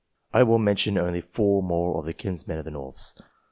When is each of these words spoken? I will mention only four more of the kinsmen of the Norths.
I 0.33 0.41
will 0.41 0.57
mention 0.57 0.97
only 0.97 1.21
four 1.21 1.61
more 1.61 1.99
of 1.99 2.07
the 2.07 2.13
kinsmen 2.15 2.57
of 2.57 2.65
the 2.65 2.71
Norths. 2.71 3.13